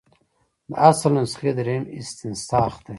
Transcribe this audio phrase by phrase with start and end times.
[0.69, 2.89] د اصل نسخې دریم استنساخ دی.